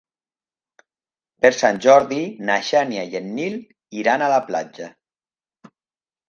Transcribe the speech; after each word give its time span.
Per 1.45 1.51
Sant 1.57 1.81
Jordi 1.87 2.21
na 2.47 2.55
Xènia 2.71 3.03
i 3.11 3.19
en 3.21 3.29
Nil 3.37 3.59
iran 4.05 4.25
a 4.25 4.31
la 4.33 4.41
platja. 4.49 4.91